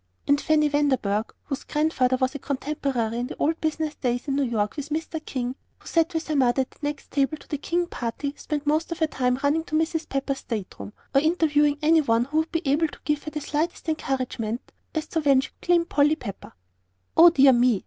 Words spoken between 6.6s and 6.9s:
at the